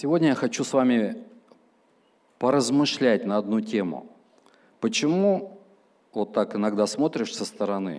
[0.00, 1.16] Сегодня я хочу с вами
[2.38, 4.06] поразмышлять на одну тему.
[4.78, 5.58] Почему
[6.14, 7.98] вот так иногда смотришь со стороны,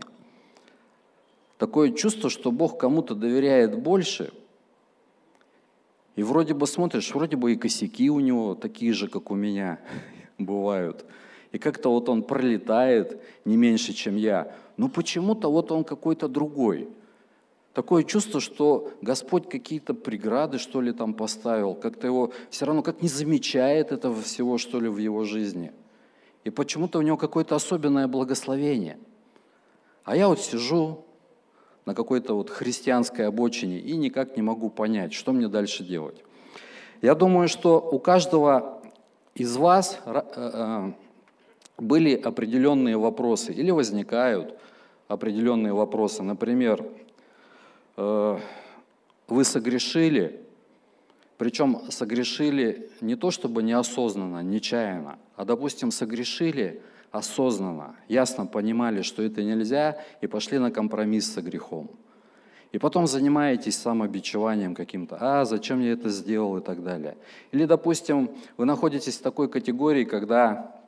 [1.57, 4.31] такое чувство, что Бог кому-то доверяет больше,
[6.15, 9.77] и вроде бы смотришь, вроде бы и косяки у него такие же, как у меня
[10.37, 11.03] бывают.
[11.51, 14.55] И как-то вот он пролетает не меньше, чем я.
[14.77, 16.87] Но почему-то вот он какой-то другой–
[17.79, 23.01] Такое чувство, что Господь какие-то преграды, что ли, там поставил, как-то его все равно как
[23.01, 25.71] не замечает этого всего, что ли, в его жизни.
[26.43, 28.99] И почему-то у него какое-то особенное благословение.
[30.03, 31.05] А я вот сижу
[31.85, 36.21] на какой-то вот христианской обочине и никак не могу понять, что мне дальше делать.
[37.01, 38.81] Я думаю, что у каждого
[39.35, 40.91] из вас э, э,
[41.77, 44.59] были определенные вопросы или возникают
[45.07, 46.23] определенные вопросы.
[46.23, 47.08] Например, Э,
[49.27, 50.41] вы согрешили,
[51.37, 59.43] причем согрешили не то чтобы неосознанно, нечаянно, а, допустим, согрешили осознанно, ясно понимали, что это
[59.43, 61.89] нельзя, и пошли на компромисс со грехом.
[62.71, 67.17] И потом занимаетесь самобичеванием каким-то, а зачем я это сделал и так далее.
[67.51, 70.78] Или, допустим, вы находитесь в такой категории, когда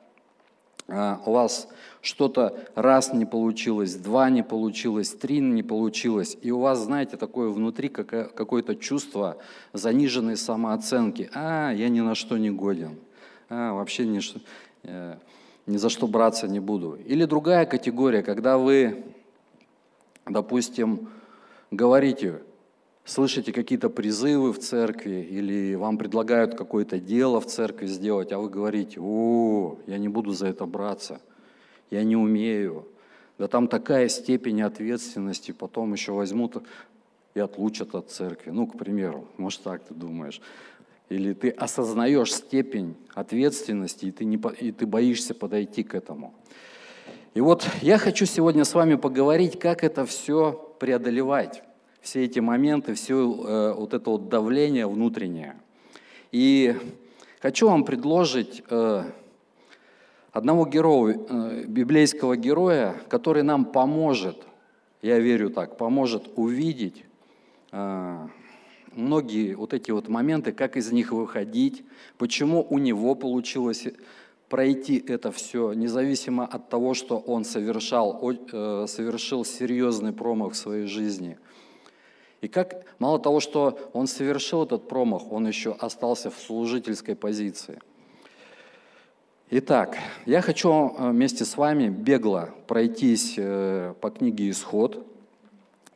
[0.88, 1.68] у вас
[2.02, 7.48] что-то раз не получилось, два не получилось, три не получилось, и у вас, знаете, такое
[7.48, 9.38] внутри какое-то чувство
[9.72, 11.30] заниженной самооценки.
[11.32, 12.98] А, я ни на что не годен.
[13.48, 14.20] А, вообще ни,
[14.82, 15.16] э,
[15.66, 16.98] ни за что браться не буду.
[17.06, 19.04] Или другая категория, когда вы,
[20.26, 21.08] допустим,
[21.70, 22.42] говорите,
[23.04, 28.48] слышите какие-то призывы в церкви, или вам предлагают какое-то дело в церкви сделать, а вы
[28.48, 31.20] говорите, о, я не буду за это браться,
[31.90, 32.86] я не умею.
[33.38, 36.62] Да там такая степень ответственности, потом еще возьмут
[37.34, 38.50] и отлучат от церкви.
[38.50, 40.40] Ну, к примеру, может так ты думаешь.
[41.08, 46.34] Или ты осознаешь степень ответственности, и ты, не, и ты боишься подойти к этому.
[47.34, 51.62] И вот я хочу сегодня с вами поговорить, как это все преодолевать
[52.02, 55.54] все эти моменты, все э, вот это вот давление внутреннее.
[56.32, 56.74] И
[57.40, 59.04] хочу вам предложить э,
[60.32, 64.36] одного героя, э, библейского героя, который нам поможет,
[65.00, 67.04] я верю так, поможет увидеть
[68.92, 71.82] многие вот эти вот моменты, как из них выходить,
[72.18, 73.86] почему у него получилось
[74.50, 78.20] пройти это все, независимо от того, что он совершал,
[78.86, 81.38] совершил серьезный промах в своей жизни–
[82.42, 87.80] и как, мало того, что он совершил этот промах, он еще остался в служительской позиции.
[89.48, 95.06] Итак, я хочу э, вместе с вами бегло пройтись э, по книге «Исход»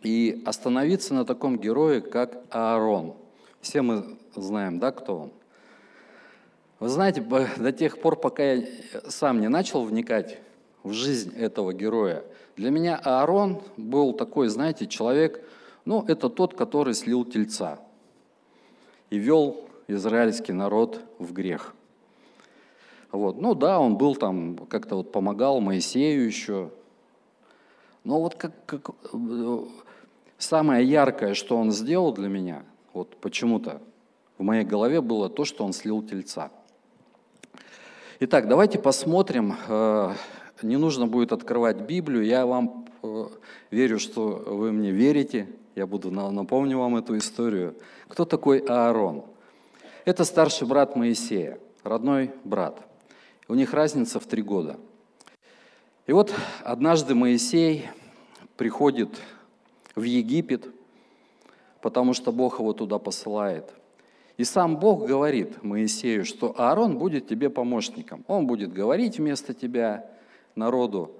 [0.02, 3.16] и остановиться на таком герое, как Аарон.
[3.60, 5.32] Все мы знаем, да, кто он?
[6.78, 8.66] Вы знаете, до тех пор, пока я
[9.08, 10.38] сам не начал вникать
[10.84, 12.22] в жизнь этого героя,
[12.54, 15.42] для меня Аарон был такой, знаете, человек–
[15.86, 17.78] ну, это тот, который слил тельца
[19.08, 21.74] и вел израильский народ в грех.
[23.12, 23.40] Вот.
[23.40, 26.70] Ну да, он был там, как-то вот помогал Моисею еще.
[28.02, 28.90] Но вот как, как,
[30.38, 33.80] самое яркое, что он сделал для меня, вот почему-то
[34.38, 36.50] в моей голове было то, что он слил тельца.
[38.18, 39.54] Итак, давайте посмотрим.
[39.68, 40.14] Э,
[40.62, 42.24] не нужно будет открывать Библию.
[42.24, 43.26] Я вам э,
[43.70, 45.46] верю, что вы мне верите.
[45.76, 47.76] Я буду напомню вам эту историю.
[48.08, 49.26] Кто такой Аарон?
[50.06, 52.80] Это старший брат Моисея, родной брат.
[53.46, 54.78] У них разница в три года.
[56.06, 56.32] И вот
[56.64, 57.90] однажды Моисей
[58.56, 59.10] приходит
[59.94, 60.66] в Египет,
[61.82, 63.70] потому что Бог его туда посылает.
[64.38, 68.24] И сам Бог говорит Моисею, что Аарон будет тебе помощником.
[68.28, 70.08] Он будет говорить вместо тебя
[70.54, 71.10] народу.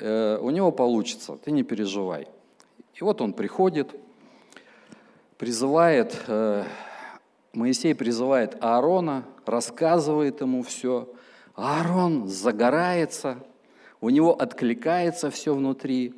[0.00, 2.28] Э, у него получится, ты не переживай.
[2.98, 3.94] И вот он приходит,
[5.36, 6.64] призывает, э,
[7.52, 11.12] Моисей призывает Аарона, рассказывает ему все.
[11.54, 13.36] Аарон загорается,
[14.00, 16.14] у него откликается все внутри.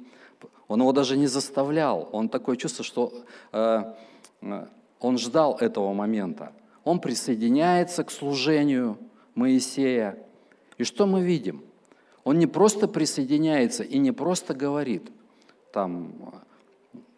[0.68, 2.08] Он его даже не заставлял.
[2.12, 3.12] Он такое чувство, что
[3.52, 3.94] э,
[5.00, 6.52] он ждал этого момента.
[6.84, 8.98] Он присоединяется к служению
[9.34, 10.16] Моисея.
[10.76, 11.64] И что мы видим?
[12.22, 15.10] Он не просто присоединяется и не просто говорит,
[15.72, 16.12] там,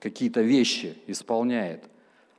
[0.01, 1.85] какие-то вещи исполняет,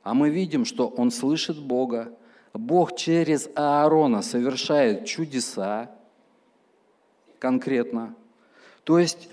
[0.02, 2.12] а мы видим, что он слышит Бога.
[2.52, 5.90] Бог через Аарона совершает чудеса
[7.38, 8.14] конкретно.
[8.84, 9.28] То есть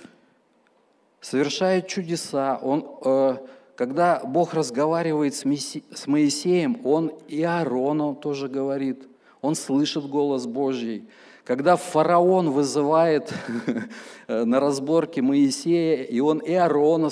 [1.20, 3.38] совершает чудеса, он э,
[3.80, 9.08] когда Бог разговаривает с Моисеем, Он и Аарону тоже говорит,
[9.42, 11.08] он слышит голос Божий.
[11.50, 13.34] Когда фараон вызывает
[14.28, 17.10] на разборке Моисея, и он и Аарона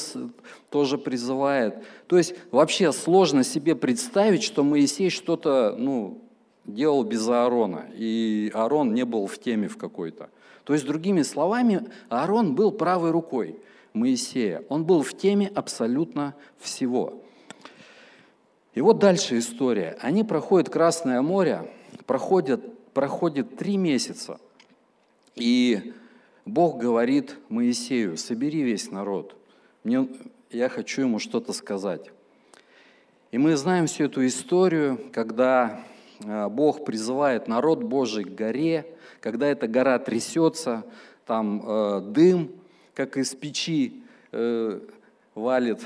[0.69, 1.83] тоже призывает.
[2.05, 6.21] То есть вообще сложно себе представить, что Моисей что-то ну,
[6.65, 10.29] делал без Аарона, и Аарон не был в теме в какой-то.
[10.65, 13.59] То есть, другими словами, Аарон был правой рукой
[13.93, 14.63] Моисея.
[14.69, 17.23] Он был в теме абсолютно всего.
[18.75, 19.97] И вот дальше история.
[19.99, 21.71] Они проходят Красное море,
[22.05, 24.39] проходят, проходит три месяца,
[25.35, 25.93] и
[26.45, 29.35] Бог говорит Моисею, собери весь народ.
[29.83, 30.07] Мне,
[30.49, 32.09] я хочу ему что-то сказать.
[33.29, 35.83] И мы знаем всю эту историю, когда
[36.25, 38.87] а, Бог призывает народ Божий к горе,
[39.21, 40.83] когда эта гора трясется,
[41.27, 42.51] там э, дым,
[42.95, 44.01] как из печи,
[44.31, 44.79] э,
[45.35, 45.85] валит.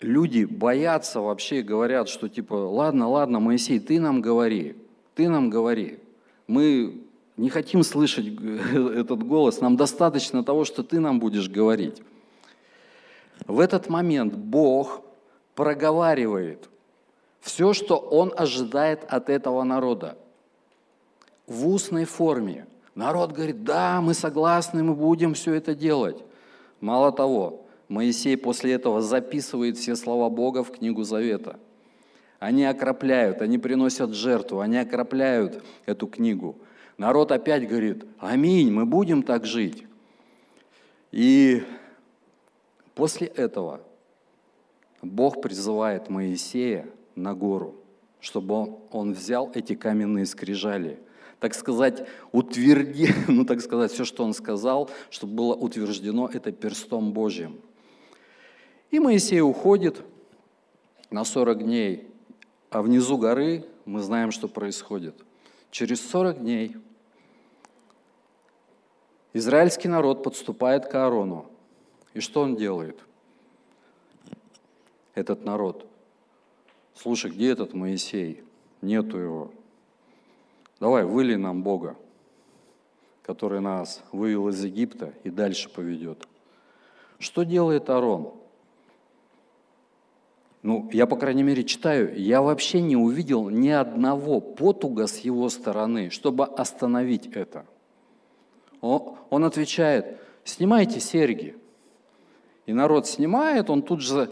[0.00, 4.76] Люди боятся вообще, говорят, что типа, ладно, ладно, Моисей, ты нам говори,
[5.14, 5.98] ты нам говори.
[6.46, 7.02] Мы
[7.36, 8.26] не хотим слышать
[8.74, 12.02] этот голос, нам достаточно того, что ты нам будешь говорить.
[13.46, 15.02] В этот момент Бог
[15.54, 16.68] проговаривает
[17.40, 20.16] все, что Он ожидает от этого народа
[21.46, 22.66] в устной форме.
[22.94, 26.22] Народ говорит, да, мы согласны, мы будем все это делать.
[26.80, 31.58] Мало того, Моисей после этого записывает все слова Бога в книгу Завета.
[32.38, 36.56] Они окропляют, они приносят жертву, они окропляют эту книгу.
[36.98, 39.86] Народ опять говорит, аминь, мы будем так жить.
[41.10, 41.64] И
[42.94, 43.80] после этого
[45.02, 47.74] Бог призывает Моисея на гору,
[48.20, 51.00] чтобы он взял эти каменные скрижали,
[51.40, 57.12] так сказать, утверди, ну так сказать, все, что он сказал, чтобы было утверждено это перстом
[57.12, 57.60] Божьим.
[58.90, 60.02] И Моисей уходит
[61.10, 62.08] на 40 дней,
[62.70, 65.14] а внизу горы мы знаем, что происходит.
[65.70, 66.76] Через 40 дней
[69.32, 71.46] израильский народ подступает к Аарону.
[72.14, 72.98] И что он делает?
[75.14, 75.86] Этот народ–
[77.00, 78.42] слушай, где этот Моисей?
[78.82, 79.50] Нету его.
[80.78, 81.96] Давай, выли нам Бога,
[83.22, 86.26] который нас вывел из Египта и дальше поведет.
[87.18, 88.34] Что делает Аарон?
[90.62, 95.48] Ну, я, по крайней мере, читаю, я вообще не увидел ни одного потуга с его
[95.48, 97.64] стороны, чтобы остановить это.
[98.82, 101.56] Он, отвечает, снимайте серьги.
[102.66, 104.30] И народ снимает, он тут же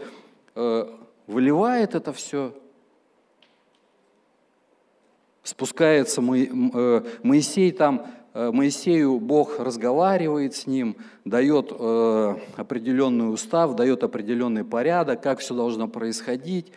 [0.55, 0.95] э,
[1.25, 2.53] выливает это все.
[5.43, 8.05] Спускается э, Моисей там,
[8.51, 10.95] Моисею Бог разговаривает с ним,
[11.25, 16.71] дает э, определенный устав, дает определенный порядок, как все должно происходить.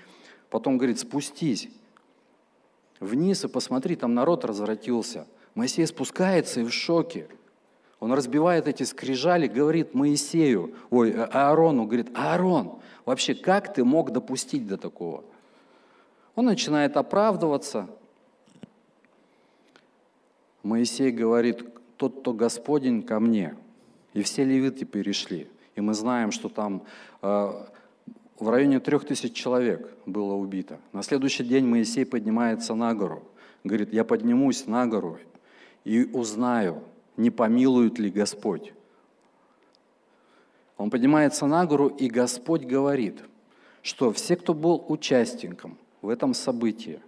[0.50, 1.69] Потом говорит, спустись
[3.00, 5.26] вниз и посмотри, там народ развратился.
[5.55, 7.26] Моисей спускается и в шоке.
[8.00, 14.67] Он разбивает эти скрижали, говорит Моисею, ой, Аарону, говорит, Аарон, Вообще, как ты мог допустить
[14.67, 15.25] до такого?
[16.35, 17.88] Он начинает оправдываться.
[20.62, 21.64] Моисей говорит,
[21.97, 23.56] тот, кто Господень, ко мне.
[24.12, 25.49] И все левиты перешли.
[25.75, 26.82] И мы знаем, что там
[27.23, 27.53] э,
[28.38, 30.79] в районе трех тысяч человек было убито.
[30.93, 33.22] На следующий день Моисей поднимается на гору.
[33.65, 35.19] Говорит, я поднимусь на гору
[35.84, 36.82] и узнаю,
[37.17, 38.72] не помилует ли Господь.
[40.77, 43.22] Он поднимается на гору, и Господь говорит,
[43.82, 47.01] что все, кто был участником в этом событии,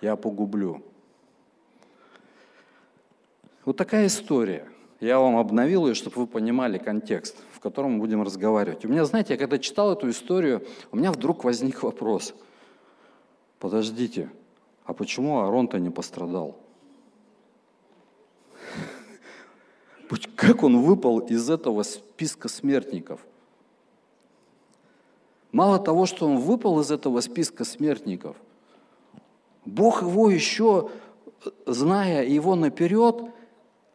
[0.00, 0.82] я погублю.
[3.64, 4.66] Вот такая история.
[5.00, 8.84] Я вам обновил ее, чтобы вы понимали контекст, в котором мы будем разговаривать.
[8.84, 12.34] У меня, знаете, я когда читал эту историю, у меня вдруг возник вопрос.
[13.58, 14.30] Подождите,
[14.84, 16.56] а почему Аарон-то не пострадал?
[20.36, 23.20] Как он выпал из этого списка смертников?
[25.52, 28.36] Мало того, что он выпал из этого списка смертников,
[29.66, 30.90] Бог его еще,
[31.66, 33.30] зная его наперед,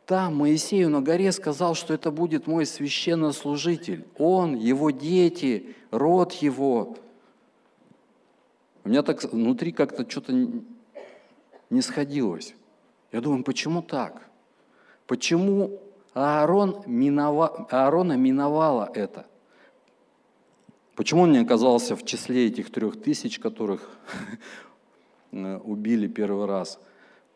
[0.05, 4.05] там Моисею на горе сказал, что это будет мой священнослужитель.
[4.17, 6.97] Он, его дети, род его.
[8.83, 10.31] У меня так внутри как-то что-то
[11.71, 12.53] не сходилось.
[13.11, 14.29] Я думаю, почему так?
[15.07, 15.79] Почему
[16.13, 19.25] Аарон минова, Аарона миновало это.
[20.95, 23.89] Почему он не оказался в числе этих трех тысяч, которых
[25.31, 26.79] э, убили первый раз?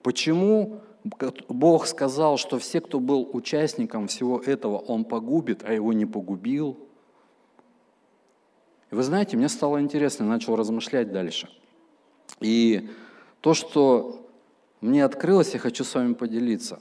[0.02, 6.06] Почему Бог сказал, что все, кто был участником всего этого, он погубит, а его не
[6.06, 6.78] погубил?
[8.92, 11.50] И вы знаете, мне стало интересно, я начал размышлять дальше.
[12.42, 12.90] И
[13.42, 14.28] то, что
[14.82, 16.80] мне открылось, я хочу с вами поделиться.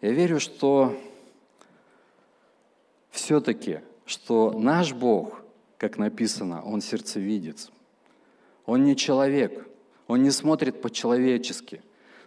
[0.00, 0.96] Я верю, что
[3.10, 5.42] все-таки, что наш Бог,
[5.76, 7.70] как написано, Он сердцевидец.
[8.66, 9.66] Он не человек,
[10.06, 11.82] Он не смотрит по-человечески.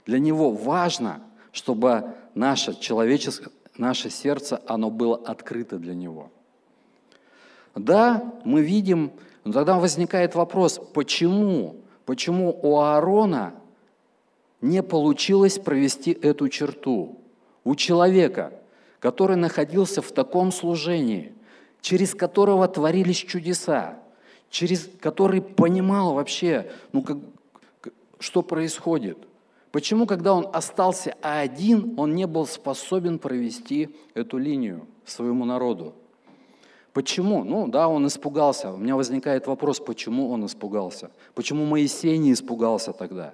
[0.06, 6.32] Для Него важно, чтобы наше человеческое, наше сердце, оно было открыто для Него.
[7.76, 9.12] Да, мы видим,
[9.44, 13.54] но тогда возникает вопрос, почему, почему у Аарона
[14.60, 17.18] не получилось провести эту черту?
[17.64, 18.54] У человека,
[19.00, 21.34] который находился в таком служении,
[21.82, 24.00] через которого творились чудеса,
[24.50, 27.18] через который понимал вообще, ну, как,
[28.20, 29.18] что происходит.
[29.72, 35.94] Почему, когда он остался один, он не был способен провести эту линию своему народу?
[36.92, 37.46] Почему?
[37.46, 38.74] Ну да, он испугался.
[38.74, 41.10] У меня возникает вопрос, почему он испугался?
[41.36, 43.34] Почему Моисей не испугался тогда?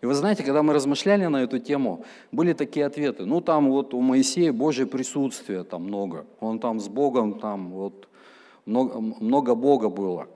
[0.00, 3.26] И вы знаете, когда мы размышляли на эту тему, были такие ответы.
[3.26, 6.24] Ну там вот у Моисея Божье присутствие там много.
[6.40, 8.08] Он там с Богом, там вот
[8.64, 10.28] много, много Бога было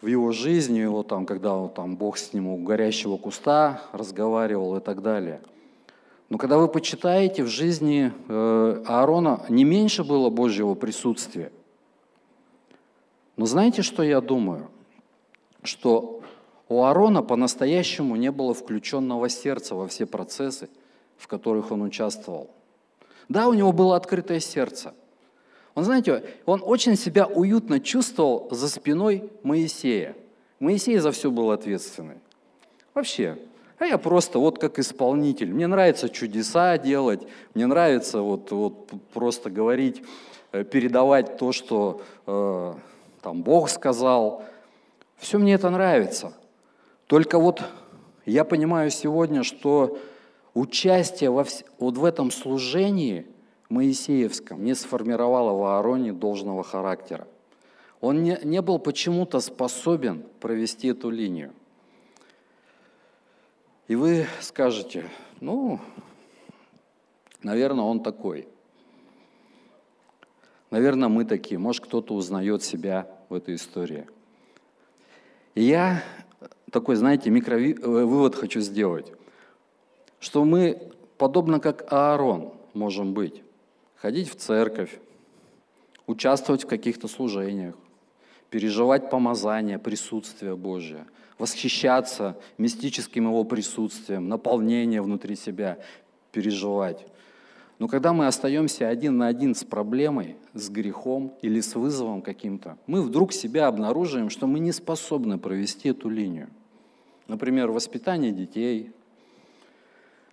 [0.00, 4.76] в его жизни, его там, когда вот, там, Бог с ним у горящего куста разговаривал
[4.76, 5.40] и так далее.
[6.28, 11.50] Но когда вы почитаете, в жизни э, Аарона не меньше было Божьего присутствия.
[13.36, 14.68] Но знаете, что я думаю?
[15.62, 16.20] Что
[16.68, 20.68] у Аарона по-настоящему не было включенного сердца во все процессы,
[21.16, 22.50] в которых он участвовал.
[23.28, 24.94] Да, у него было открытое сердце–
[25.78, 30.16] он, знаете, он очень себя уютно чувствовал за спиной Моисея.
[30.58, 32.16] Моисей за все был ответственный.
[32.94, 33.38] Вообще.
[33.78, 35.52] А я просто вот как исполнитель.
[35.52, 40.02] Мне нравится чудеса делать, мне нравится вот, вот просто говорить,
[40.50, 42.74] э, передавать то, что э,
[43.22, 44.42] там Бог сказал.
[45.16, 46.32] Все мне это нравится.
[47.06, 47.62] Только вот
[48.26, 49.96] я понимаю сегодня, что
[50.54, 51.46] участие во,
[51.78, 53.28] вот в этом служении–
[53.68, 57.26] Моисеевском не сформировало в Аароне должного характера.
[58.00, 61.52] Он не, не был почему-то способен провести эту линию.
[63.88, 65.08] И вы скажете,
[65.40, 65.80] ну,
[67.42, 68.48] наверное, он такой.
[70.70, 71.58] Наверное, мы такие.
[71.58, 74.06] Может, кто-то узнает себя в этой истории.
[75.54, 76.02] И я
[76.70, 79.12] такой, знаете, микровывод э, хочу сделать,
[80.20, 83.42] что мы, подобно как Аарон, можем быть
[84.00, 84.98] ходить в церковь,
[86.06, 87.74] участвовать в каких-то служениях,
[88.50, 91.06] переживать помазание, присутствие Божие,
[91.38, 95.78] восхищаться мистическим Его присутствием, наполнение внутри себя
[96.32, 97.06] переживать.
[97.78, 102.76] Но когда мы остаемся один на один с проблемой, с грехом или с вызовом каким-то,
[102.86, 106.48] мы вдруг себя обнаруживаем, что мы не способны провести эту линию.
[107.28, 108.90] Например, воспитание детей.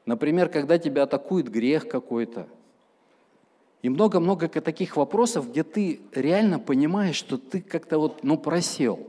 [0.06, 2.48] Например, когда тебя атакует грех какой-то–
[3.86, 9.08] и много-много таких вопросов, где ты реально понимаешь, что ты как-то вот, ну, просел.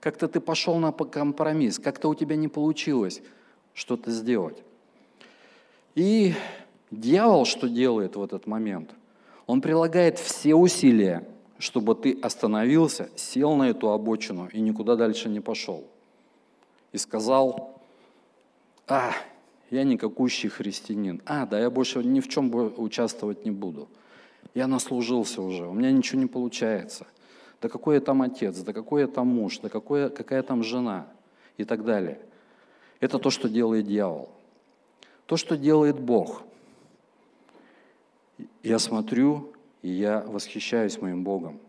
[0.00, 3.22] Как-то ты пошел на компромисс, как-то у тебя не получилось
[3.72, 4.58] что-то сделать.
[5.94, 6.34] И
[6.90, 8.90] дьявол что делает в этот момент?
[9.46, 11.26] Он прилагает все усилия,
[11.58, 15.86] чтобы ты остановился, сел на эту обочину и никуда дальше не пошел.
[16.92, 17.80] И сказал,
[18.86, 19.12] а,
[19.70, 21.20] я никакущий христианин.
[21.26, 23.88] А, да, я больше ни в чем участвовать не буду.
[24.54, 27.06] Я наслужился уже, у меня ничего не получается.
[27.60, 31.06] Да какой я там отец, да какой я там муж, да какой, какая там жена
[31.56, 32.20] и так далее.
[33.00, 34.30] Это то, что делает дьявол.
[35.26, 36.42] То, что делает Бог.
[38.62, 41.60] Я смотрю, и я восхищаюсь моим Богом.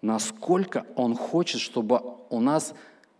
[0.00, 2.74] Насколько Он хочет, чтобы у нас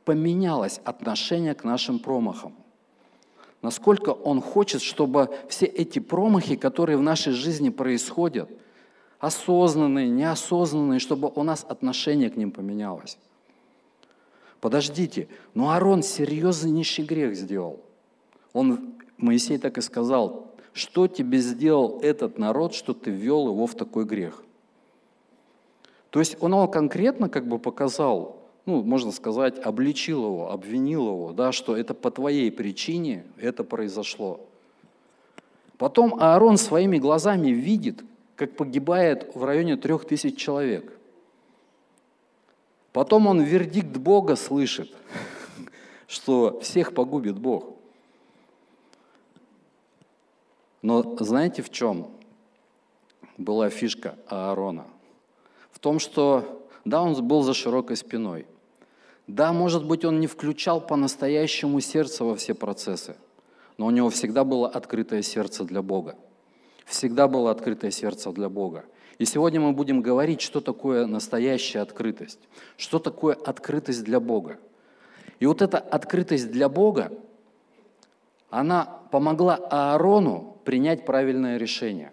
[0.05, 2.55] поменялось отношение к нашим промахам
[3.65, 8.51] насколько Он хочет, чтобы все эти промахи, которые в нашей жизни происходят,
[9.21, 13.17] осознанные, неосознанные, чтобы у нас отношение к ним поменялось.
[14.61, 17.81] Подождите, но Аарон серьезнейший грех сделал.
[18.53, 23.75] Он, Моисей так и сказал, что тебе сделал этот народ, что ты ввел его в
[23.75, 24.43] такой грех?
[26.11, 31.53] То есть он конкретно как бы показал, ну, можно сказать, обличил его, обвинил его, да,
[31.53, 34.41] что это по твоей причине это произошло.
[35.77, 38.03] Потом Аарон своими глазами видит,
[38.37, 40.93] как погибает в районе трех тысяч человек.
[42.93, 44.91] Потом он вердикт Бога слышит,
[46.07, 47.75] что всех погубит Бог.
[50.81, 52.09] Но знаете в чем
[53.37, 54.87] была фишка Аарона?
[55.73, 58.47] В том, что Да, он был за широкой спиной.
[59.27, 63.17] Да, может быть, он не включал по-настоящему сердце во все процессы,
[63.79, 66.17] но у него всегда было открытое сердце для Бога.
[66.85, 68.85] Всегда было открытое сердце для Бога.
[69.19, 72.41] И сегодня мы будем говорить, что такое настоящая открытость,
[72.77, 74.59] что такое открытость для Бога.
[75.41, 77.13] И вот эта открытость для Бога,
[78.51, 82.13] она помогла Аарону принять правильное решение.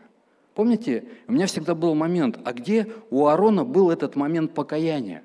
[0.53, 5.23] Помните, у меня всегда был момент, а где у Аарона был этот момент покаяния?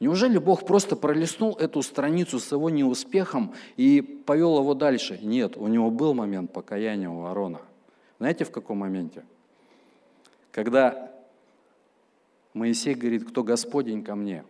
[0.00, 5.18] Неужели Бог просто пролистнул эту страницу с его неуспехом и повел его дальше?
[5.22, 7.60] Нет, у него был момент покаяния у Аарона.
[8.18, 9.24] Знаете, в каком моменте?
[10.52, 11.12] Когда
[12.54, 14.44] Моисей говорит, кто Господень ко мне.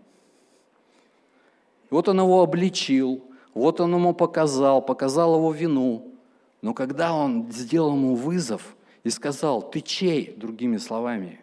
[1.90, 3.22] Вот он его обличил,
[3.54, 6.12] вот он ему показал, показал его вину.
[6.60, 11.40] Но когда он сделал ему вызов и сказал, ты чей, другими словами,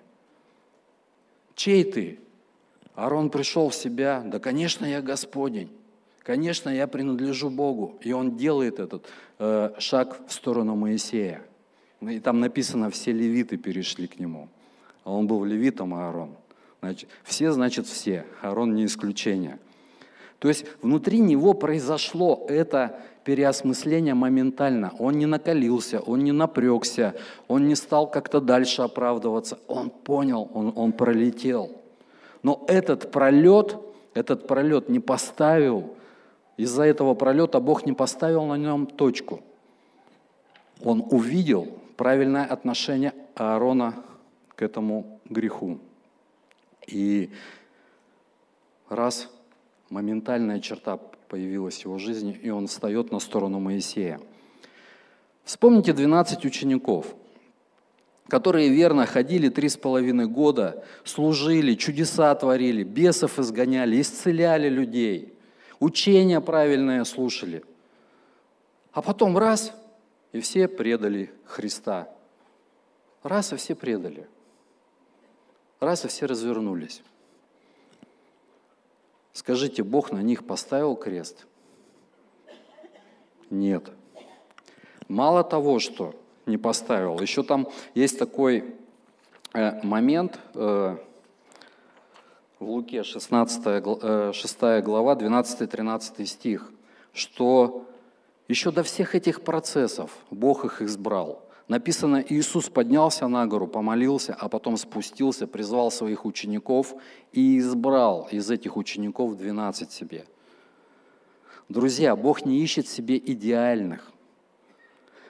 [1.56, 2.20] чей ты?
[2.96, 5.70] Аарон пришел в себя, да, конечно, я Господень,
[6.24, 7.98] конечно, я принадлежу Богу.
[8.02, 9.06] И он делает этот
[9.38, 11.42] э, шаг в сторону Моисея.
[12.02, 14.50] И там написано, все левиты перешли к нему.
[15.04, 16.36] А он был левитом, Аарон.
[16.82, 18.25] Значит, все, значит, все.
[18.42, 19.60] Аарон не исключение.
[20.40, 24.94] То есть внутри него произошло это переосмысление моментально.
[25.00, 27.16] Он не накалился, он не напрягся,
[27.48, 29.60] он не стал как-то дальше оправдываться.
[29.68, 31.72] Он понял, он, он пролетел.
[32.46, 33.75] Но этот пролет,
[34.14, 35.96] этот пролет не поставил,
[36.58, 39.42] из-за этого пролета Бог не поставил на нем точку.
[40.84, 43.96] Он увидел правильное отношение Аарона
[44.56, 45.80] к этому греху.
[46.86, 47.32] И
[48.90, 49.28] раз
[49.90, 54.20] моментальная черта появилась в его жизни, и он встает на сторону Моисея.
[55.46, 57.08] Вспомните 12 учеников,
[58.27, 65.34] которые верно ходили три с половиной года, служили, чудеса творили, бесов изгоняли, исцеляли людей,
[65.79, 67.63] учения правильные слушали.
[68.91, 69.74] А потом раз,
[70.32, 72.09] и все предали Христа.
[73.22, 74.27] Раз, и все предали.
[75.79, 77.01] Раз, и все развернулись.
[79.33, 81.46] Скажите, Бог на них поставил крест?
[83.50, 83.92] Нет.
[85.07, 88.75] Мало того, что не поставил, еще там есть такой
[89.53, 90.98] э, момент э,
[92.60, 96.72] в Луке 16, 6 э, глава, 12-13 стих,
[97.14, 97.86] что
[98.48, 101.42] еще до всех этих процессов Бог их избрал.
[101.68, 106.94] Написано, Иисус поднялся на гору, помолился, а потом спустился, призвал своих учеников
[107.31, 110.25] и избрал из этих учеников 12 себе.
[111.68, 114.12] Друзья, Бог не ищет себе идеальных.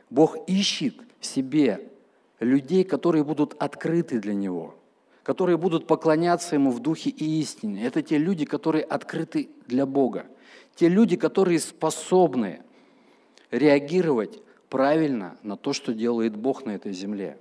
[0.10, 1.89] Бог ищет себе
[2.39, 4.75] людей, которые будут открыты для Него,
[5.23, 7.85] которые будут поклоняться Ему в духе и истине.
[7.85, 10.25] Это те люди, которые открыты для Бога.
[10.75, 12.61] Те люди, которые способны
[13.51, 17.38] реагировать правильно на то, что делает Бог на этой земле.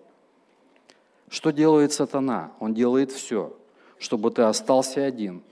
[1.28, 2.52] Что делает сатана?
[2.60, 3.56] Он делает все,
[3.98, 5.42] чтобы ты остался один,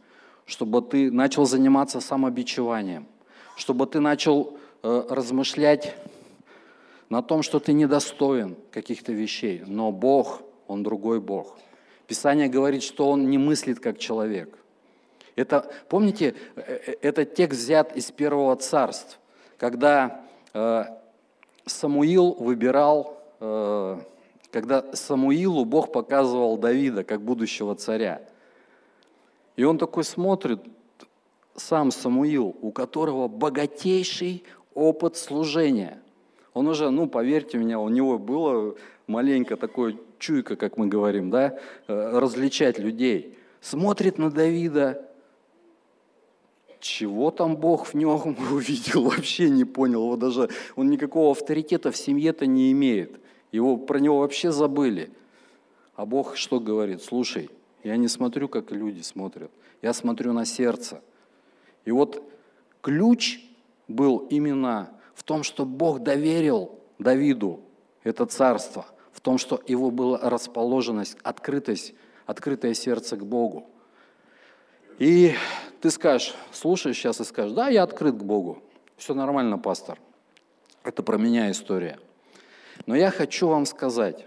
[0.47, 3.07] чтобы ты начал заниматься самобичеванием,
[3.57, 5.97] чтобы ты начал э, размышлять
[7.13, 9.63] на том, что ты недостоин каких-то вещей.
[9.67, 11.59] Но Бог, Он другой Бог.
[12.07, 14.57] Писание говорит, что Он не мыслит как человек.
[15.37, 19.21] Это, помните, э, этот текст взят из первого царств,
[19.59, 20.85] когда э,
[21.67, 24.01] Самуил выбирал, э,
[24.51, 28.23] когда Самуилу Бог показывал Давида как будущего царя.
[29.57, 30.61] И он такой смотрит,
[31.57, 36.03] сам Самуил, у которого богатейший опыт служения.
[36.55, 38.75] Он уже, ну, поверьте мне, у него было
[39.07, 43.39] маленько такое чуйка, как мы говорим, да, э, различать людей.
[43.61, 45.09] Смотрит на Давида,
[46.81, 50.05] чего там Бог в нем увидел, вообще не понял.
[50.05, 53.21] Его даже, он никакого авторитета в семье-то не имеет.
[53.53, 55.11] Его, про него вообще забыли.
[55.95, 57.03] А Бог что говорит?
[57.03, 57.51] Слушай,
[57.85, 59.51] я не смотрю, как люди смотрят.
[59.81, 61.03] Я смотрю на сердце.
[61.85, 62.23] И вот
[62.81, 63.41] ключ
[63.89, 64.91] был именно
[65.23, 67.61] в том, что Бог доверил Давиду
[68.03, 71.95] это царство, в том, что его была расположенность, открытость,
[72.27, 73.71] открытое сердце к Богу.
[74.99, 75.35] И
[75.81, 78.65] ты скажешь, слушаешь сейчас и скажешь, да, я открыт к Богу.
[78.97, 79.97] Все нормально, пастор.
[80.83, 82.01] Это про меня история.
[82.87, 84.27] Но я хочу вам сказать,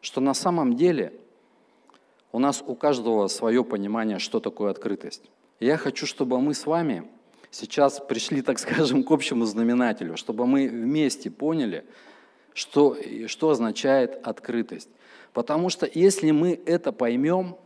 [0.00, 1.12] что на самом деле
[2.32, 5.30] у нас у каждого свое понимание, что такое открытость.
[5.60, 7.08] И я хочу, чтобы мы с вами
[7.50, 11.84] сейчас пришли, так скажем, к общему знаменателю, чтобы мы вместе поняли,
[12.54, 14.88] что, что означает открытость.
[15.32, 17.56] Потому что если мы это поймем,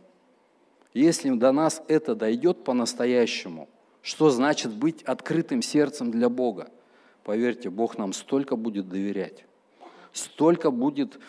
[0.93, 3.69] Если до нас это дойдет по-настоящему,
[4.01, 6.69] что значит быть открытым сердцем для Бога?
[7.23, 9.45] Поверьте, Бог нам столько будет доверять,
[10.11, 11.19] столько будет,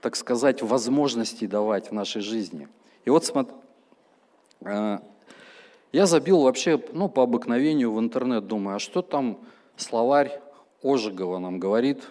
[0.00, 2.68] так сказать, возможностей давать в нашей жизни.
[3.04, 3.54] И вот смотри,
[4.60, 4.98] э,
[5.92, 9.38] я забил вообще, ну, по обыкновению в интернет, думаю, а что там
[9.76, 10.40] словарь
[10.82, 12.08] Ожегова нам говорит,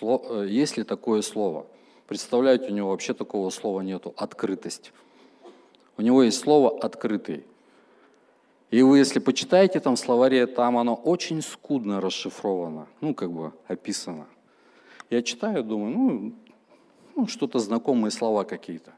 [0.00, 1.66] э, есть ли такое слово?
[2.06, 4.92] Представляете, у него вообще такого слова нету, открытость.
[5.96, 7.44] У него есть слово «открытый».
[8.70, 14.26] И вы, если почитаете там словаре, там оно очень скудно расшифровано, ну, как бы описано.
[15.10, 16.32] Я читаю, думаю, ну,
[17.16, 18.92] ну что-то знакомые слова какие-то.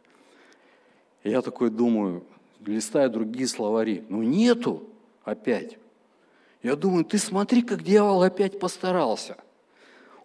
[1.24, 2.22] я такой думаю,
[2.66, 4.84] листаю другие словари, ну нету
[5.24, 5.78] опять.
[6.62, 9.36] Я думаю, ты смотри, как дьявол опять постарался.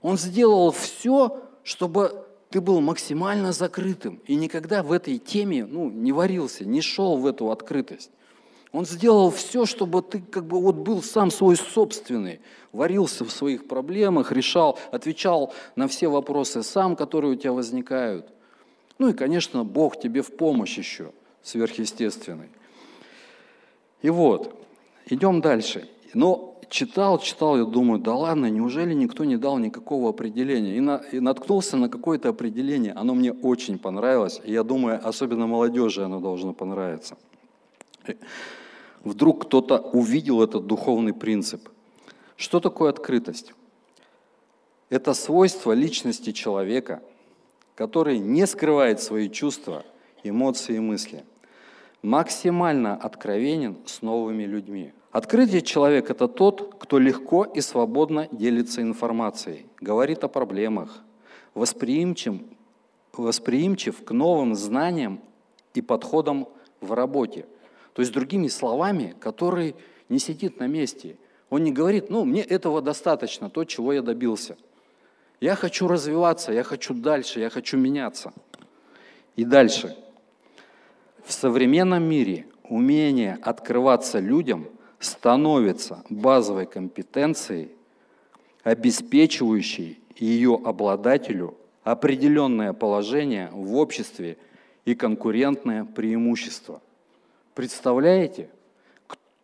[0.02, 6.12] Он сделал все, чтобы ты был максимально закрытым и никогда в этой теме ну, не
[6.12, 8.12] варился, не шел в эту открытость.
[8.71, 13.67] Он сделал все, чтобы ты как бы вот был сам свой собственный, варился в своих
[13.67, 18.30] проблемах, решал, отвечал на все вопросы сам, которые у тебя возникают.
[19.00, 21.12] Ну и, конечно, Бог тебе в помощь еще,
[21.48, 22.50] сверхъестественный.
[24.02, 24.54] И вот,
[25.06, 25.90] идем дальше.
[26.14, 30.76] Но читал, читал, я думаю, да ладно, неужели никто не дал никакого определения?
[30.76, 35.48] И, на, и наткнулся на какое-то определение, оно мне очень понравилось, и я думаю, особенно
[35.48, 37.18] молодежи оно должно понравиться.
[39.04, 41.70] Вдруг кто-то увидел этот духовный принцип.
[42.36, 43.54] Что такое открытость?
[44.90, 47.02] Это свойство личности человека,
[47.76, 49.86] который не скрывает свои чувства,
[50.24, 51.24] эмоции и мысли.
[52.02, 54.94] Максимально откровенен с новыми людьми.
[55.12, 61.02] Открытие человек– это тот, кто легко и свободно делится информацией, говорит о проблемах,
[61.56, 62.36] восприимчив,
[63.14, 65.20] восприимчив к новым знаниям
[65.74, 66.48] и подходам
[66.82, 67.46] в работе.
[67.94, 69.76] То есть, другими словами, который
[70.10, 71.18] не сидит на месте.
[71.50, 74.58] Он не говорит, ну, мне этого достаточно, то, чего я добился.
[75.40, 78.34] Я хочу развиваться, я хочу дальше, я хочу меняться.
[79.36, 79.96] И дальше.
[81.28, 84.68] В современном мире умение открываться людям–
[85.00, 87.72] становится базовой компетенцией,
[88.63, 94.38] обеспечивающей ее обладателю определенное положение в обществе
[94.86, 96.82] и конкурентное преимущество.
[97.54, 98.50] Представляете,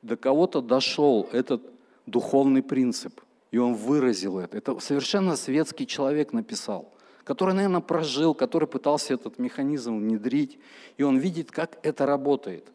[0.01, 1.61] до кого-то дошел этот
[2.05, 4.57] духовный принцип, и он выразил это.
[4.57, 6.91] Это совершенно светский человек написал,
[7.23, 10.59] который, наверное, прожил, который пытался этот механизм внедрить,
[10.97, 12.65] и он видит, как это работает–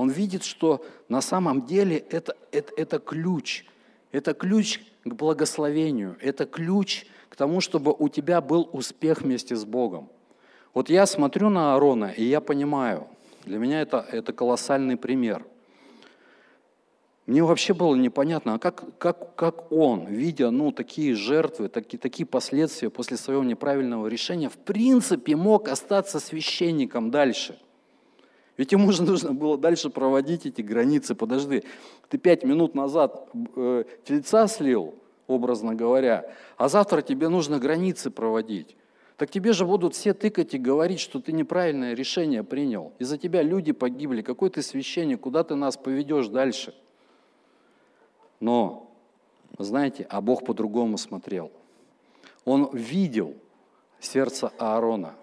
[0.00, 3.66] он видит, что на самом деле это, это, это ключ.
[4.12, 6.16] Это ключ к благословению.
[6.22, 10.08] Это ключ к тому, чтобы у тебя был успех вместе с Богом.
[10.72, 13.08] Вот я смотрю на Аарона, и я понимаю,
[13.44, 15.44] для меня это, это колоссальный пример.
[17.30, 22.26] Мне вообще было непонятно, а как, как, как он, видя ну, такие жертвы, такие, такие
[22.26, 27.56] последствия после своего неправильного решения, в принципе мог остаться священником дальше–
[28.56, 31.14] ведь ему же нужно было дальше проводить эти границы.
[31.14, 31.62] Подожди,
[32.10, 34.96] ты пять минут назад э, тельца слил,
[35.28, 38.76] образно говоря, а завтра тебе нужно границы проводить.
[39.16, 42.92] Так тебе же будут все тыкать и говорить, что ты неправильное решение принял.
[42.98, 44.20] Из-за тебя люди погибли.
[44.20, 46.74] Какой ты священник, куда ты нас поведешь дальше?
[48.40, 48.90] Но,
[49.58, 51.52] знаете, а Бог по-другому смотрел.
[52.44, 53.36] Он видел
[54.00, 55.14] сердце Аарона.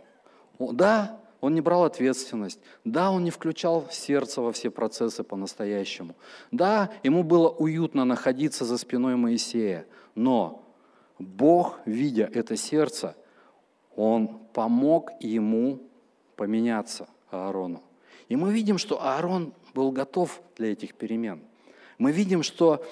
[0.60, 2.60] Да, он не брал ответственность.
[2.84, 6.16] Да, он не включал сердце во все процессы по-настоящему.
[6.52, 9.86] Да, ему было уютно находиться за спиной Моисея.
[10.16, 10.64] Но
[11.20, 13.16] Бог, видя это сердце,
[13.96, 15.82] он помог ему
[16.36, 17.82] поменяться Аарону.
[18.30, 21.42] И мы видим, что Аарон был готов для этих перемен.
[21.98, 22.84] Мы видим, что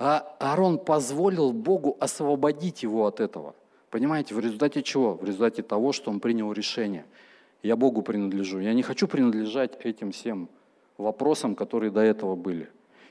[0.00, 3.54] а, Аарон позволил Богу освободить его от этого.
[3.90, 5.14] Понимаете, в результате чего?
[5.14, 7.04] В результате того, что он принял решение–
[7.62, 8.58] я Богу принадлежу.
[8.58, 10.48] Я не хочу принадлежать этим всем
[10.96, 12.70] вопросам, которые до этого были.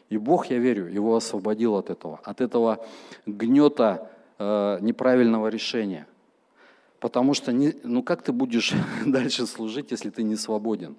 [0.10, 2.84] И Бог, я верю, его освободил от этого, от этого
[3.28, 6.08] гнета э, неправильного решения.
[7.00, 8.74] Потому что, не, ну как ты будешь
[9.06, 10.96] дальше служить, если ты не свободен?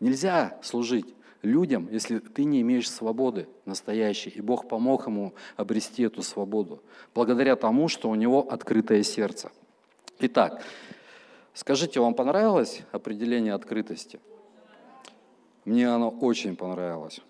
[0.00, 4.30] Нельзя служить людям, если ты не имеешь свободы настоящей.
[4.30, 6.82] И Бог помог ему обрести эту свободу,
[7.14, 9.50] благодаря тому, что у него открытое сердце.
[10.18, 10.62] Итак,
[11.52, 14.20] Скажите, вам понравилось определение открытости?
[15.64, 17.20] Мне оно очень понравилось.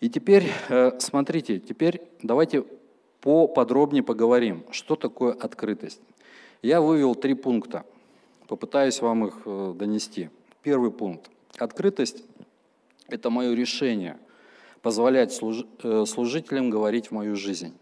[0.00, 2.64] И теперь, э, смотрите, теперь давайте
[3.20, 6.00] поподробнее поговорим, что такое открытость.
[6.60, 7.86] Я вывел три пункта,
[8.48, 10.28] попытаюсь вам их э, донести.
[10.62, 11.30] Первый пункт.
[11.56, 12.24] Открытость–
[13.08, 14.18] это мое решение
[14.82, 15.64] позволять служ...
[15.82, 17.74] Э, служителям говорить в мою жизнь.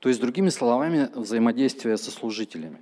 [0.00, 2.78] То есть, другими словами, взаимодействие со служителями.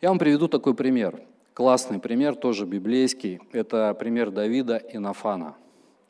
[0.00, 1.22] Я вам приведу такой пример.
[1.54, 3.40] Классный пример, тоже библейский.
[3.52, 5.56] Это пример Давида и Нафана.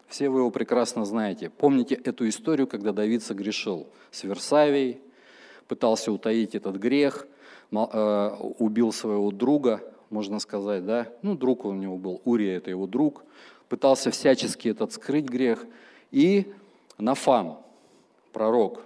[0.08, 1.50] Все вы его прекрасно знаете.
[1.50, 5.00] Помните эту историю, когда Давид согрешил с Версавией,
[5.68, 7.26] пытался утаить этот грех,
[7.72, 11.08] э, убил своего друга, можно сказать, да?
[11.22, 13.24] Ну, друг у него был, Урия– это его друг.
[13.68, 15.64] Пытался всячески этот скрыть грех.
[16.10, 16.52] И
[16.98, 17.56] Нафан,
[18.32, 18.82] пророк,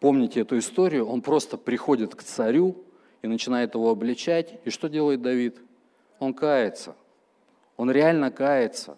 [0.00, 2.76] помните эту историю, он просто приходит к царю
[3.22, 4.58] и начинает его обличать.
[4.64, 5.56] И что делает Давид?
[6.18, 6.94] Он кается.
[7.76, 8.96] Он реально кается.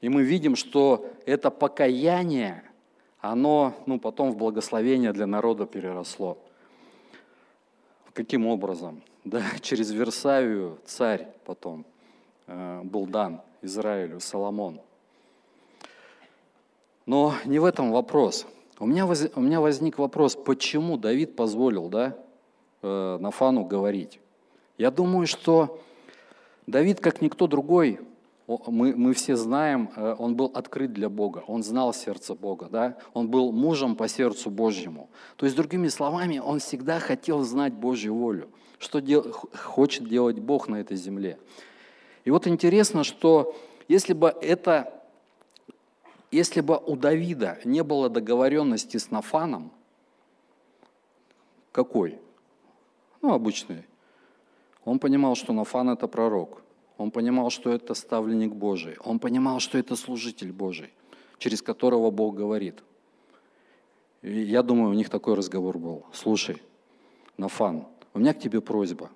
[0.00, 2.64] И мы видим, что это покаяние,
[3.20, 6.36] оно ну, потом в благословение для народа переросло.
[8.12, 9.02] Каким образом?
[9.24, 11.84] Да, через Версавию царь потом
[12.46, 14.80] был дан Израилю, Соломон.
[17.06, 18.46] Но не в этом вопрос.
[18.78, 22.16] У меня, воз, у меня возник вопрос, почему Давид позволил да,
[22.82, 24.20] э, Нафану говорить.
[24.78, 25.80] Я думаю, что
[26.66, 28.00] Давид, как никто другой,
[28.46, 32.96] мы, мы все знаем, э, он был открыт для Бога, он знал сердце Бога, да?
[33.14, 35.08] он был мужем по сердцу Божьему.
[35.36, 39.24] То есть, другими словами, он всегда хотел знать Божью волю, что дел,
[39.54, 41.38] хочет делать Бог на этой земле.
[42.24, 43.56] И вот интересно, что
[43.88, 45.02] если бы это,
[46.30, 49.72] если бы у Давида не было договоренности с Нафаном,
[51.72, 52.18] какой?
[53.22, 53.84] Ну, обычный.
[54.84, 56.62] Он понимал, что Нафан– это пророк.
[56.98, 58.96] Он понимал, что это ставленник Божий.
[59.04, 60.92] Он понимал, что это служитель Божий,
[61.38, 62.82] через которого Бог говорит.
[64.22, 66.04] И я думаю, у них такой разговор был.
[66.12, 66.62] Слушай,
[67.36, 69.10] Нафан, у меня к тебе просьба.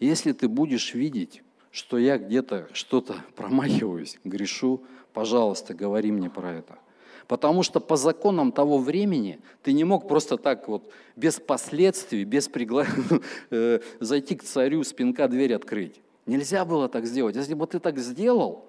[0.00, 6.78] Если ты будешь видеть, что я где-то что-то промахиваюсь, грешу, пожалуйста, говори мне про это.
[7.26, 12.48] Потому что по законам того времени ты не мог просто так вот без последствий, без
[12.48, 12.86] пригла...
[13.50, 16.00] Э, зайти к царю, спинка дверь открыть.
[16.26, 17.36] Нельзя было так сделать.
[17.36, 18.64] Если бы ты так сделал,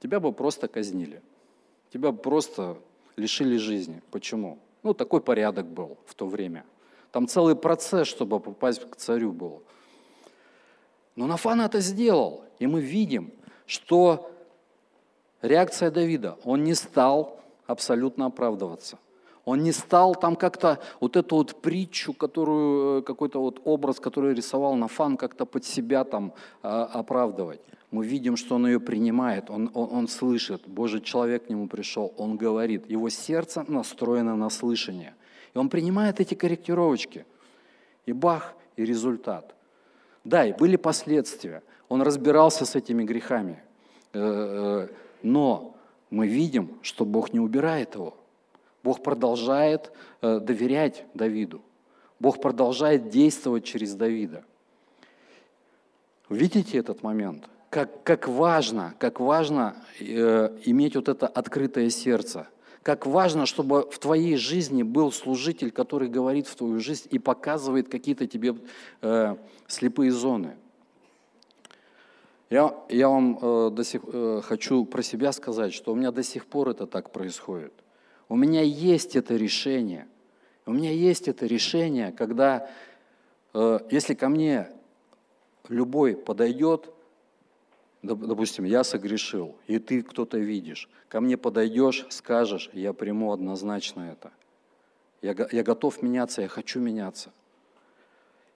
[0.00, 1.22] тебя бы просто казнили.
[1.92, 2.76] Тебя бы просто
[3.16, 4.02] лишили жизни.
[4.10, 4.58] Почему?
[4.82, 6.64] Ну, такой порядок был в то время.
[7.12, 9.62] Там целый процесс, чтобы попасть к царю был.
[11.16, 12.44] Но Нафан это сделал.
[12.58, 13.32] И мы видим,
[13.66, 14.30] что
[15.42, 18.98] реакция Давида, он не стал абсолютно оправдываться.
[19.44, 24.34] Он не стал там как-то вот эту вот притчу, которую, э, какой-то вот образ, который
[24.34, 27.60] рисовал Нафан, как-то под себя там а, оправдывать.
[27.90, 32.12] Мы видим, что он ее принимает, он, он, он слышит, Божий человек к нему пришел,
[32.16, 35.14] он говорит, его сердце настроено на слышание.
[35.54, 37.26] И он принимает эти корректировочки.
[38.06, 39.54] И бах, и результат.
[40.24, 41.62] Да, и были последствия.
[41.88, 43.62] Он разбирался с этими грехами.
[44.12, 45.76] Э, э, но
[46.10, 48.16] мы видим, что Бог не убирает его.
[48.82, 51.62] Бог продолжает э, доверять Давиду.
[52.20, 54.44] Бог продолжает действовать через Давида.
[56.28, 57.48] Видите этот момент?
[57.70, 62.46] Как, как важно, как важно э, иметь вот это открытое сердце.
[62.84, 67.88] Как важно, чтобы в твоей жизни был служитель, который говорит в твою жизнь и показывает
[67.88, 68.56] какие-то тебе
[69.00, 70.58] э, слепые зоны.
[72.50, 76.22] Я, я вам э, до сих, э, хочу про себя сказать, что у меня до
[76.22, 77.72] сих пор это так происходит.
[78.28, 80.06] У меня есть это решение.
[80.66, 82.68] У меня есть это решение, когда,
[83.54, 84.68] э, если ко мне
[85.70, 86.93] любой подойдет,
[88.04, 94.32] допустим, я согрешил, и ты кто-то видишь, ко мне подойдешь, скажешь, я приму однозначно это.
[95.22, 97.32] Я, я готов меняться, я хочу меняться–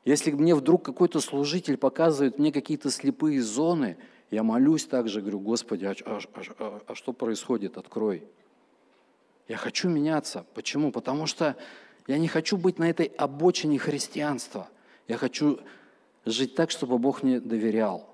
[0.09, 3.99] если мне вдруг какой-то служитель показывает мне какие-то слепые зоны,
[4.31, 6.21] я молюсь также, говорю, Господи, а, а,
[6.59, 7.77] а, а что происходит?
[7.77, 8.25] Открой.
[9.49, 10.47] Я хочу меняться.
[10.55, 10.93] Почему?
[10.93, 11.57] Потому что
[12.07, 14.71] я не хочу быть на этой обочине христианства.
[15.09, 15.61] Я хочу
[16.25, 18.09] жить так, чтобы Бог мне доверял.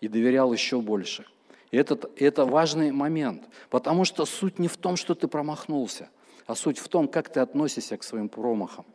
[0.00, 1.24] И доверял еще больше.
[1.70, 3.42] И это, это важный момент.
[3.70, 6.08] Потому что суть не в том, что ты промахнулся,
[6.46, 8.86] а суть в том, как ты относишься к своим промахам.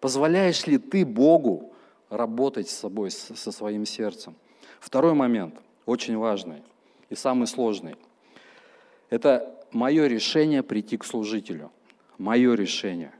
[0.00, 1.72] Позволяешь ли ты Богу
[2.10, 4.34] работать с собой, со своим сердцем.
[4.80, 5.54] Второй момент,
[5.86, 6.62] очень важный
[7.08, 7.96] и самый сложный.
[9.10, 11.70] Это мое решение прийти к служителю.
[12.18, 13.12] Мое решение.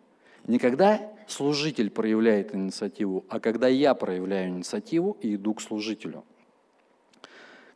[0.47, 6.25] Не когда служитель проявляет инициативу, а когда я проявляю инициативу и иду к служителю.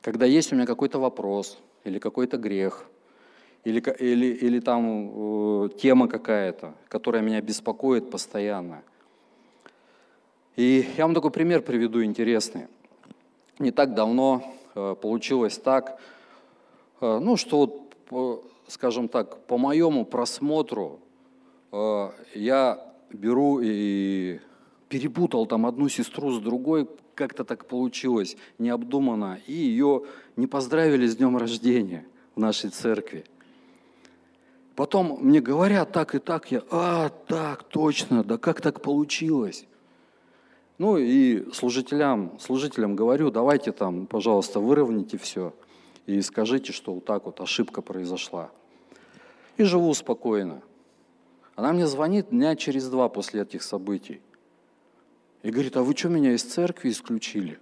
[0.03, 2.87] Когда есть у меня какой-то вопрос или какой-то грех,
[3.65, 8.83] или, или, или там э, тема какая-то, которая меня беспокоит постоянно–
[10.59, 12.67] и я вам такой пример приведу интересный.
[13.61, 14.43] Не так давно
[14.75, 16.01] э, получилось так,
[17.01, 20.99] э, ну, что вот, скажем так, по моему просмотру
[22.35, 24.41] я беру и
[24.89, 30.05] перепутал там одну сестру с другой, как-то так получилось, необдуманно, и ее
[30.37, 33.25] не поздравили с днем рождения в нашей церкви.
[34.77, 39.67] Потом мне говорят так и так, я, а, так, точно, да как так получилось?
[40.79, 45.53] Ну и служителям, служителям говорю, давайте там, пожалуйста, выровняйте все
[46.07, 48.53] и скажите, что вот так вот ошибка произошла.
[49.57, 50.63] И живу спокойно.
[51.57, 54.21] Она мне звонит дня через два после этих событий.
[55.43, 57.59] И говорит, а вы что, меня из церкви исключили?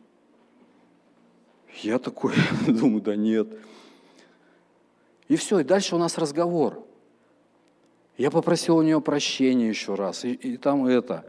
[1.82, 2.34] Я такой
[2.66, 3.48] думаю, да нет.
[5.28, 6.86] И все, и дальше у нас разговор.
[8.16, 11.24] Я попросил у нее прощения еще раз, и, и там это.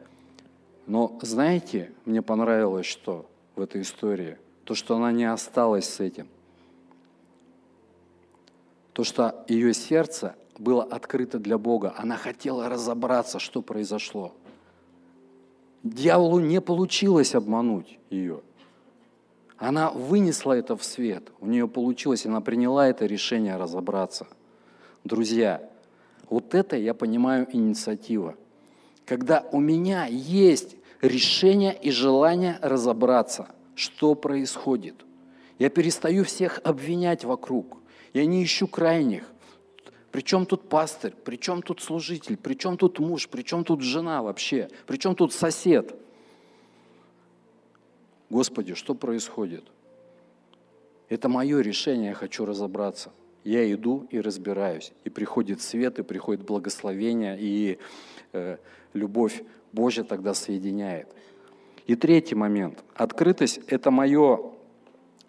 [0.86, 4.38] Но знаете, мне понравилось что в этой истории?
[4.64, 6.30] То, что она не осталась с этим.
[8.94, 11.94] То, что ее сердце было открыто для Бога.
[11.98, 14.34] Она хотела разобраться, что произошло.
[15.84, 18.42] Дьяволу не получилось обмануть ее.
[19.58, 24.28] Она вынесла это в свет, у нее получилось, она приняла это решение разобраться.
[25.04, 25.68] Друзья,
[26.30, 28.36] вот это я понимаю инициатива.
[29.06, 34.96] Когда у меня есть решение и желание разобраться, что происходит.
[35.60, 37.78] Я перестаю всех обвинять вокруг.
[38.14, 39.24] Я не ищу крайних.
[40.18, 45.32] Причем тут пастырь, причем тут служитель, причем тут муж, причем тут жена вообще, причем тут
[45.32, 45.94] сосед.
[48.32, 49.64] Господи, что происходит?
[51.08, 53.12] Это мое решение, я хочу разобраться.
[53.44, 54.92] Я иду и разбираюсь.
[55.04, 57.78] И приходит свет, и приходит благословение, и
[58.34, 58.58] э,
[58.94, 61.14] любовь Божья тогда соединяет.
[61.86, 62.84] И третий момент.
[62.96, 64.52] Открытость– это мое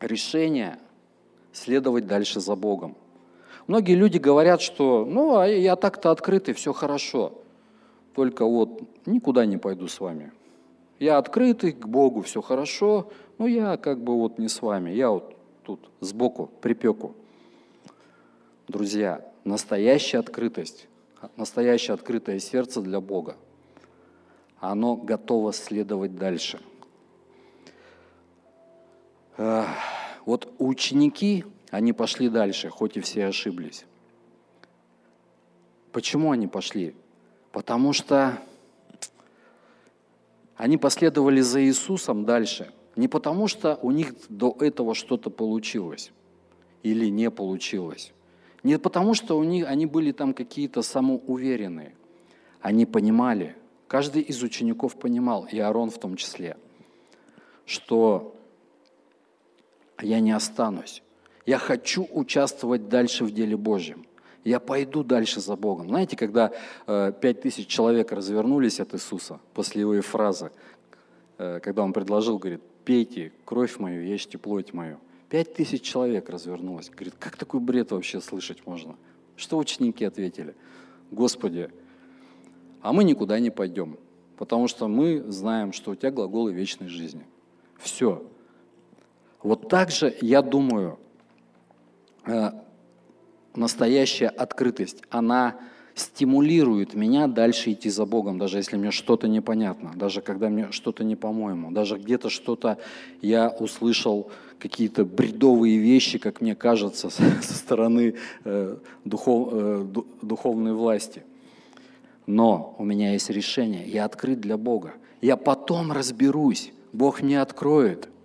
[0.00, 0.78] решение
[1.52, 2.96] следовать дальше за Богом.
[3.68, 7.34] Многие люди говорят, что ну, а я так-то открытый, все хорошо.
[8.14, 10.32] Только вот никуда не пойду с вами.
[10.98, 14.90] Я открытый к Богу, все хорошо, но я как бы вот не с вами.
[14.90, 17.14] Я вот тут сбоку припеку.
[18.68, 20.88] Друзья, настоящая открытость,
[21.36, 23.36] настоящее открытое сердце для Бога,
[24.60, 26.58] оно готово следовать дальше.
[29.36, 33.84] Вот ученики они пошли дальше, хоть и все ошиблись.
[35.92, 36.94] Почему они пошли?
[37.52, 38.38] Потому что
[40.56, 42.72] они последовали за Иисусом дальше.
[42.96, 46.10] Не потому что у них до этого что-то получилось
[46.82, 48.12] или не получилось.
[48.62, 51.94] Не потому что у них, они были там какие-то самоуверенные.
[52.60, 56.56] Они понимали, каждый из учеников понимал, и Аарон в том числе,
[57.64, 58.34] что
[60.02, 61.02] я не останусь.
[61.48, 64.04] Я хочу участвовать дальше в деле Божьем.
[64.44, 65.88] Я пойду дальше за Богом.
[65.88, 66.52] Знаете, когда
[66.86, 70.50] э, пять тысяч человек развернулись от Иисуса после его фразы,
[71.38, 74.98] э, когда он предложил, говорит, пейте кровь мою, ешьте плоть мою.
[75.30, 76.90] Пять тысяч человек развернулось.
[76.90, 78.96] Говорит, как такой бред вообще слышать можно?
[79.34, 80.54] Что ученики ответили?
[81.10, 81.70] Господи,
[82.82, 83.96] а мы никуда не пойдем,
[84.36, 87.24] потому что мы знаем, что у тебя глаголы вечной жизни.
[87.78, 88.22] Все.
[89.42, 90.98] Вот так же, я думаю,
[93.54, 95.56] настоящая открытость, она
[95.94, 101.02] стимулирует меня дальше идти за Богом, даже если мне что-то непонятно, даже когда мне что-то
[101.02, 102.78] не по-моему, даже где-то что-то
[103.20, 108.14] я услышал, какие-то бредовые вещи, как мне кажется, со стороны
[108.44, 109.86] э, духов, э,
[110.22, 111.22] духовной власти.
[112.26, 114.94] Но у меня есть решение, я открыт для Бога.
[115.20, 118.08] Я потом разберусь, Бог мне откроет–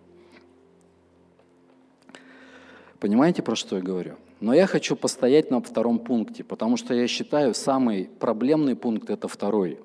[3.04, 4.14] Понимаете, про что я говорю?
[4.40, 9.28] Но я хочу постоять на втором пункте, потому что я считаю, самый проблемный пункт– это
[9.28, 9.78] второй.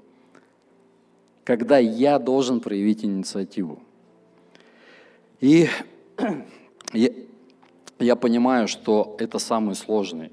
[1.42, 3.80] Когда я должен проявить инициативу.
[5.40, 5.66] И
[6.92, 7.10] я,
[7.98, 10.30] я понимаю, что это самый сложный.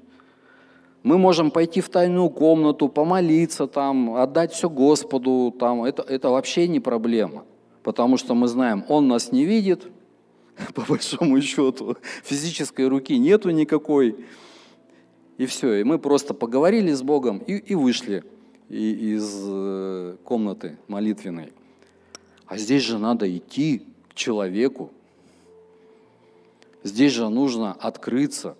[1.02, 6.68] Мы можем пойти в тайную комнату, помолиться там, отдать все Господу, там, это, это вообще
[6.68, 7.46] не проблема.
[7.82, 9.88] Потому что мы знаем, Он нас не видит,
[10.74, 11.96] по большому счету.
[12.24, 14.16] Физической руки нету никакой.
[15.38, 15.74] И все.
[15.74, 18.24] И мы просто поговорили с Богом и, и вышли
[18.68, 21.52] из э, комнаты молитвенной.
[22.46, 24.90] А здесь же надо идти к человеку.
[26.82, 28.56] Здесь же нужно открыться.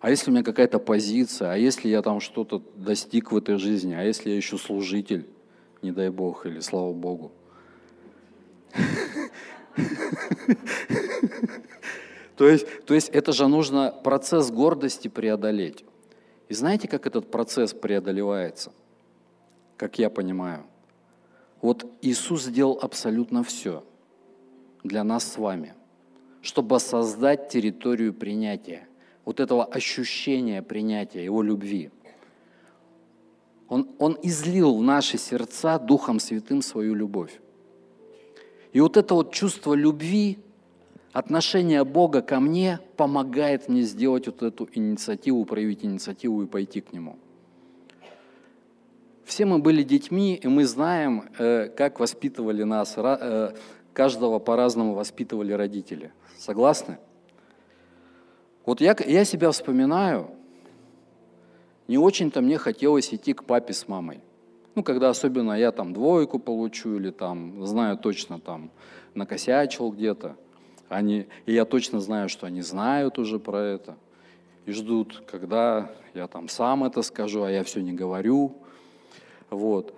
[0.00, 3.94] А если у меня какая-то позиция, а если я там что-то достиг в этой жизни,
[3.94, 5.26] а если я еще служитель,
[5.80, 7.32] не дай Бог, или слава Богу.
[12.36, 15.84] То есть, то есть это же нужно процесс гордости преодолеть.
[16.48, 18.72] И знаете, как этот процесс преодолевается?
[19.76, 20.64] Как я понимаю.
[21.60, 23.84] Вот Иисус сделал абсолютно все
[24.82, 25.74] для нас с вами,
[26.40, 28.88] чтобы создать территорию принятия,
[29.24, 31.90] вот этого ощущения принятия, Его любви.
[33.68, 37.40] Он, он излил в наши сердца Духом Святым свою любовь.
[38.72, 40.38] И вот это вот чувство любви,
[41.12, 46.92] отношение Бога ко мне помогает мне сделать вот эту инициативу, проявить инициативу и пойти к
[46.92, 47.16] Нему.
[49.24, 53.54] Все мы были детьми, и мы знаем, э, как воспитывали нас, э,
[53.92, 56.12] каждого по-разному воспитывали родители.
[56.38, 56.98] Согласны?
[58.64, 60.30] Вот я, я себя вспоминаю,
[61.88, 64.20] не очень-то мне хотелось идти к папе с мамой.
[64.74, 68.70] Ну, когда особенно я там двойку получу или там, знаю точно, там,
[69.14, 70.36] накосячил где-то.
[70.88, 73.96] Они, и я точно знаю, что они знают уже про это.
[74.64, 78.56] И ждут, когда я там сам это скажу, а я все не говорю.
[79.50, 79.94] Вот.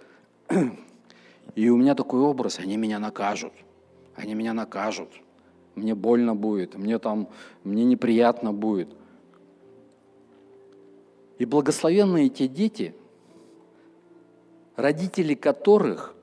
[1.54, 3.52] И у меня такой образ, они меня накажут.
[4.16, 5.10] Они меня накажут.
[5.74, 7.28] Мне больно будет, мне там,
[7.64, 8.88] мне неприятно будет.
[11.38, 12.94] И благословенные те дети,
[14.76, 16.14] родители которых,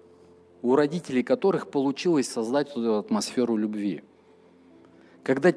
[0.61, 4.03] у родителей которых получилось создать эту атмосферу любви.
[5.23, 5.53] Когда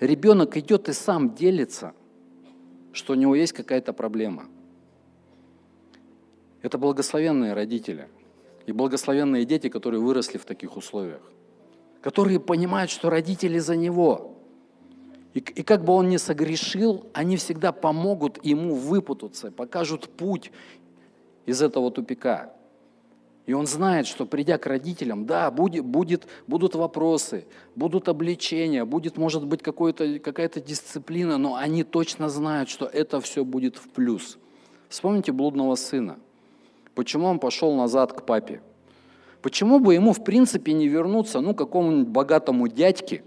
[0.00, 1.94] ребенок идет и сам делится,
[2.92, 4.46] что у него есть какая-то проблема.
[6.60, 8.08] Это благословенные родители
[8.66, 11.22] и благословенные дети, которые выросли в таких условиях,
[12.00, 14.36] которые понимают, что родители за него.
[15.34, 20.52] И, и как бы он ни согрешил, они всегда помогут ему выпутаться, покажут путь
[21.46, 22.52] из этого тупика.
[23.44, 29.18] И он знает, что придя к родителям, да, будет, будет, будут вопросы, будут обличения, будет,
[29.18, 34.38] может быть, какая-то дисциплина, но они точно знают, что это все будет в плюс.
[34.88, 36.18] Вспомните блудного сына.
[36.94, 38.60] Почему он пошел назад к папе?
[39.40, 43.24] Почему бы ему, в принципе, не вернуться, ну, какому-нибудь богатому дядьке,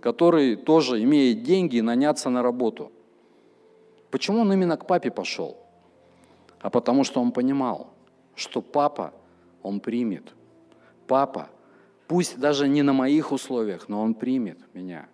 [0.00, 2.90] который тоже имеет деньги, и наняться на работу?
[4.10, 5.58] Почему он именно к папе пошел?
[6.66, 7.94] А потому что он понимал,
[8.34, 9.12] что папа,
[9.62, 10.34] он примет.
[11.06, 11.48] Папа,
[12.08, 15.06] пусть даже не на моих условиях, но он примет меня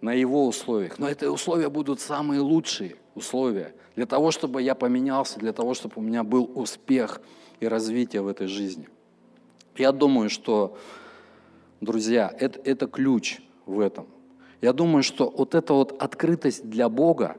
[0.00, 1.00] на его условиях.
[1.00, 5.94] Но эти условия будут самые лучшие условия для того, чтобы я поменялся, для того, чтобы
[5.96, 7.20] у меня был успех
[7.58, 8.88] и развитие в этой жизни.
[9.76, 10.78] Я думаю, что,
[11.80, 14.06] друзья, это, это ключ в этом.
[14.60, 17.38] Я думаю, что вот эта вот открытость для Бога,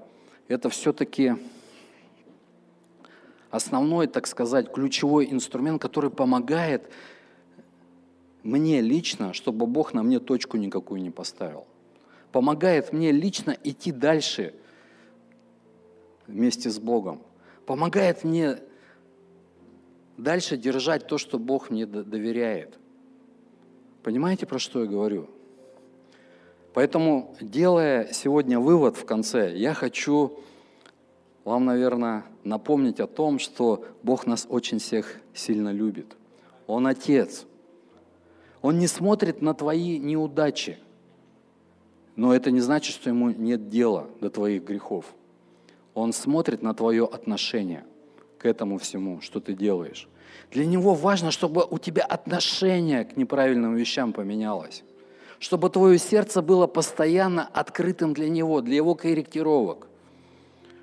[0.50, 1.38] это все-таки
[3.50, 6.92] основной, так сказать, ключевой инструмент, который помогает
[8.44, 11.66] мне лично, чтобы Бог на мне точку никакую не поставил.
[12.32, 14.54] Помогает мне лично идти дальше
[16.28, 17.22] вместе с Богом.
[17.66, 18.60] Помогает мне
[20.18, 22.78] дальше держать то, что Бог мне доверяет.
[24.04, 25.30] Понимаете, про что я говорю?
[26.74, 30.40] Поэтому, делая сегодня вывод в конце, я хочу
[31.48, 36.18] вам, наверное, напомнить о том, что Бог нас очень всех сильно любит.
[36.68, 37.46] Он Отец.
[38.62, 40.78] Он не смотрит на твои неудачи,
[42.18, 45.06] но это не значит, что ему нет дела до твоих грехов.
[45.94, 47.86] Он смотрит на твое отношение
[48.40, 50.10] к этому всему, что ты делаешь.
[50.52, 54.84] Для него важно, чтобы у тебя отношение к неправильным вещам поменялось.
[55.40, 59.88] Чтобы твое сердце было постоянно открытым для него, для его корректировок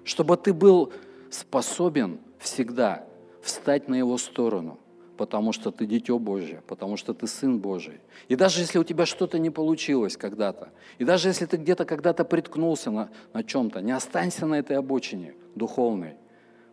[0.05, 0.92] чтобы ты был
[1.30, 3.05] способен всегда
[3.42, 4.78] встать на его сторону,
[5.16, 8.00] потому что ты дитё Божье, потому что ты Сын Божий.
[8.28, 12.24] И даже если у тебя что-то не получилось когда-то, и даже если ты где-то когда-то
[12.24, 16.16] приткнулся на, на чем-то, не останься на этой обочине духовной.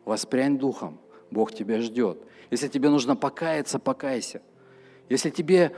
[0.05, 2.19] Воспрянь духом, Бог тебя ждет.
[2.49, 4.41] Если тебе нужно покаяться, покайся.
[5.09, 5.75] Если тебе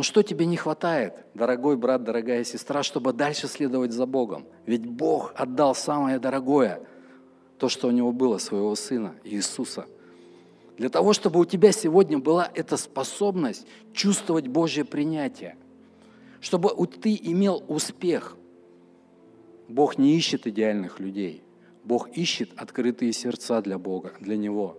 [0.00, 4.46] ну что тебе не хватает, дорогой брат, дорогая сестра, чтобы дальше следовать за Богом?
[4.64, 6.80] Ведь Бог отдал самое дорогое,
[7.58, 9.84] то, что у него было, своего Сына, Иисуса.
[10.78, 15.58] Для того, чтобы у тебя сегодня была эта способность чувствовать Божье принятие,
[16.40, 18.38] чтобы ты имел успех.
[19.68, 21.44] Бог не ищет идеальных людей.
[21.84, 24.78] Бог ищет открытые сердца для Бога, для Него.